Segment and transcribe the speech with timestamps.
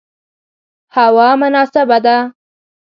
[0.95, 2.17] هوا مناسبه ده